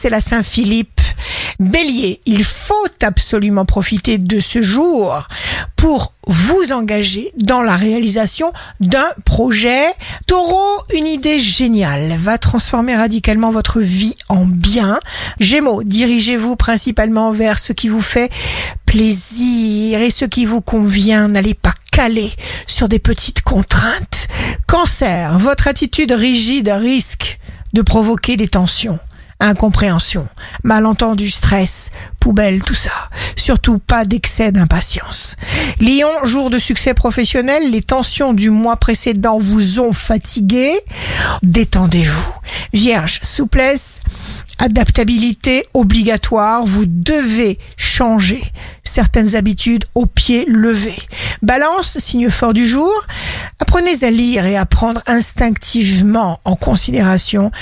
c'est 0.00 0.08
la 0.08 0.22
Saint-Philippe. 0.22 0.98
Bélier, 1.58 2.22
il 2.24 2.42
faut 2.42 2.86
absolument 3.02 3.66
profiter 3.66 4.16
de 4.16 4.40
ce 4.40 4.62
jour 4.62 5.28
pour 5.76 6.14
vous 6.26 6.72
engager 6.72 7.32
dans 7.36 7.60
la 7.60 7.76
réalisation 7.76 8.50
d'un 8.80 9.08
projet. 9.26 9.88
Taureau, 10.26 10.78
une 10.96 11.06
idée 11.06 11.38
géniale 11.38 12.16
va 12.16 12.38
transformer 12.38 12.96
radicalement 12.96 13.50
votre 13.50 13.80
vie 13.80 14.16
en 14.30 14.46
bien. 14.46 14.98
Gémeaux, 15.38 15.82
dirigez-vous 15.82 16.56
principalement 16.56 17.30
vers 17.30 17.58
ce 17.58 17.74
qui 17.74 17.88
vous 17.88 18.00
fait 18.00 18.30
plaisir 18.86 20.00
et 20.00 20.10
ce 20.10 20.24
qui 20.24 20.46
vous 20.46 20.62
convient. 20.62 21.28
N'allez 21.28 21.54
pas 21.54 21.74
caler 21.92 22.32
sur 22.66 22.88
des 22.88 23.00
petites 23.00 23.42
contraintes. 23.42 24.28
Cancer, 24.66 25.38
votre 25.38 25.68
attitude 25.68 26.12
rigide 26.12 26.70
risque 26.70 27.38
de 27.74 27.82
provoquer 27.82 28.38
des 28.38 28.48
tensions 28.48 28.98
incompréhension, 29.40 30.28
malentendu, 30.62 31.30
stress, 31.30 31.90
poubelle, 32.20 32.62
tout 32.62 32.74
ça. 32.74 32.90
Surtout 33.36 33.78
pas 33.78 34.04
d'excès 34.04 34.52
d'impatience. 34.52 35.36
Lion, 35.80 36.10
jour 36.24 36.50
de 36.50 36.58
succès 36.58 36.94
professionnel, 36.94 37.70
les 37.70 37.82
tensions 37.82 38.32
du 38.32 38.50
mois 38.50 38.76
précédent 38.76 39.38
vous 39.38 39.80
ont 39.80 39.92
fatigué. 39.92 40.72
Détendez-vous. 41.42 42.34
Vierge, 42.72 43.20
souplesse, 43.22 44.00
adaptabilité 44.58 45.66
obligatoire, 45.72 46.64
vous 46.64 46.84
devez 46.86 47.58
changer 47.76 48.42
certaines 48.84 49.36
habitudes 49.36 49.84
au 49.94 50.06
pied 50.06 50.44
levé. 50.46 50.94
Balance, 51.42 51.98
signe 51.98 52.30
fort 52.30 52.52
du 52.52 52.66
jour, 52.66 52.92
apprenez 53.70 54.02
à 54.02 54.10
lire 54.10 54.46
et 54.46 54.56
à 54.56 54.66
prendre 54.66 55.00
instinctivement 55.06 56.40
en 56.44 56.56
considération 56.56 57.52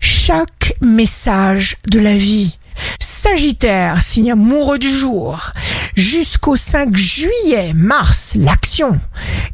chaque 0.00 0.74
message 0.80 1.76
de 1.86 2.00
la 2.00 2.16
vie. 2.16 2.58
Sagittaire, 2.98 4.02
signe 4.02 4.32
amoureux 4.32 4.80
du 4.80 4.90
jour. 4.90 5.52
Jusqu'au 5.94 6.56
5 6.56 6.96
juillet, 6.96 7.74
Mars, 7.76 8.34
l'action, 8.34 8.98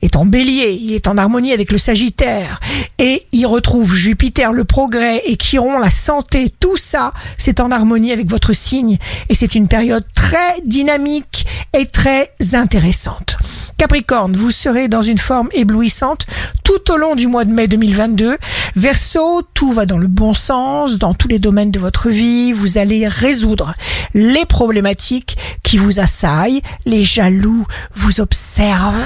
est 0.01 0.17
en 0.17 0.25
bélier, 0.25 0.79
il 0.81 0.95
est 0.95 1.09
en 1.09 1.19
harmonie 1.19 1.53
avec 1.53 1.71
le 1.71 1.77
Sagittaire. 1.77 2.59
Et 2.99 3.27
il 3.33 3.47
retrouve 3.47 3.95
Jupiter, 3.95 4.55
le 4.55 4.65
progrès, 4.65 5.21
et 5.27 5.37
Chiron, 5.37 5.79
la 5.79 5.91
santé. 5.91 6.49
Tout 6.59 6.79
ça, 6.79 7.13
c'est 7.37 7.61
en 7.61 7.71
harmonie 7.71 8.13
avec 8.13 8.31
votre 8.31 8.55
signe. 8.55 8.97
Et 9.29 9.35
c'est 9.35 9.55
une 9.55 9.69
période 9.69 10.07
très 10.15 10.63
dynamique 10.65 11.45
et 11.79 11.85
très 11.85 12.31
intéressante. 12.55 13.37
Capricorne, 13.79 14.37
vous 14.37 14.51
serez 14.51 14.89
dans 14.89 15.03
une 15.03 15.19
forme 15.19 15.49
éblouissante 15.53 16.27
tout 16.65 16.91
au 16.91 16.97
long 16.97 17.15
du 17.15 17.29
mois 17.29 17.45
de 17.45 17.53
mai 17.53 17.69
2022. 17.69 18.37
Verseau, 18.75 19.43
tout 19.55 19.71
va 19.71 19.87
dans 19.87 19.99
le 19.99 20.09
bon 20.09 20.35
sens, 20.35 20.99
dans 20.99 21.15
tous 21.15 21.29
les 21.29 21.39
domaines 21.39 21.71
de 21.71 21.79
votre 21.79 22.09
vie. 22.09 22.53
Vous 22.53 22.77
allez 22.77 23.07
résoudre 23.07 23.75
les 24.15 24.45
problématiques 24.47 25.39
qui 25.63 25.79
vous 25.79 26.01
assaillent. 26.01 26.61
Les 26.87 27.05
jaloux 27.05 27.65
vous 27.95 28.21
observent. 28.21 28.97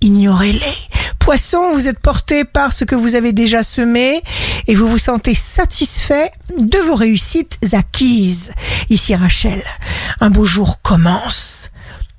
Ignorez-les. 0.00 0.60
Poisson, 1.18 1.72
vous 1.74 1.86
êtes 1.86 1.98
porté 1.98 2.44
par 2.44 2.72
ce 2.72 2.84
que 2.84 2.94
vous 2.94 3.16
avez 3.16 3.32
déjà 3.32 3.62
semé 3.62 4.22
et 4.66 4.74
vous 4.74 4.88
vous 4.88 4.98
sentez 4.98 5.34
satisfait 5.34 6.30
de 6.58 6.78
vos 6.78 6.94
réussites 6.94 7.58
acquises. 7.72 8.52
Ici 8.88 9.14
Rachel, 9.14 9.62
un 10.20 10.30
beau 10.30 10.46
jour 10.46 10.80
commence 10.82 11.53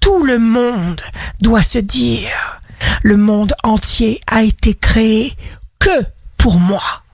tout 0.05 0.23
le 0.23 0.37
monde 0.37 1.01
doit 1.41 1.63
se 1.63 1.79
dire, 1.79 2.61
le 3.01 3.17
monde 3.17 3.53
entier 3.63 4.19
a 4.27 4.43
été 4.43 4.75
créé 4.75 5.33
que 5.79 6.05
pour 6.37 6.59
moi. 6.59 7.01